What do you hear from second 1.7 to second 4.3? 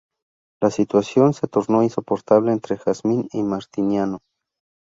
insoportable entre Jazmín y Martiniano.